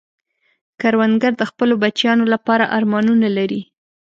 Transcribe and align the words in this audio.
کروندګر 0.81 1.33
د 1.37 1.43
خپلو 1.49 1.73
بچیانو 1.83 2.25
لپاره 2.33 2.65
ارمانونه 2.77 3.27
لري 3.37 3.61